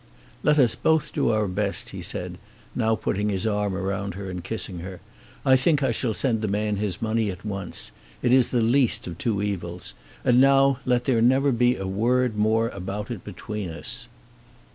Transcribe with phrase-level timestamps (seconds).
[0.41, 2.39] "Let us both do our best," he said,
[2.73, 4.99] now putting his arm round her and kissing her.
[5.45, 7.91] "I think I shall send the man his money at once.
[8.23, 9.93] It is the least of two evils.
[10.25, 14.07] And now let there never be a word more about it between us."